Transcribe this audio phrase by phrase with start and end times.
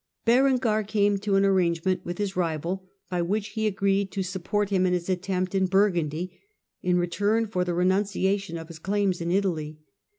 [0.25, 4.71] Berengar came to an arrangement with his rival by which he agreed to sup port
[4.71, 6.39] him in his attempt in Burgundy
[6.81, 9.77] in return for the renunciation of his claims in Italy.